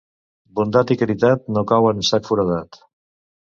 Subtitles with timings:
[0.59, 2.81] Bondat i caritat no cauen en sac foradat.